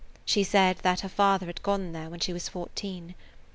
She 0.25 0.43
said 0.43 0.77
that 0.77 1.01
her 1.01 1.07
father 1.09 1.45
had 1.45 1.61
gone 1.61 1.91
there 1.91 2.09
when 2.09 2.19
she 2.21 2.33
was 2.33 2.49
fourteen. 2.49 3.13